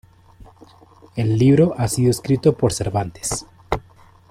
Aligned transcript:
El 1.15 1.37
libro 1.37 1.75
ha 1.77 1.87
sido 1.87 2.09
escrito 2.09 2.57
por 2.57 2.73
Cervantes. 2.73 3.45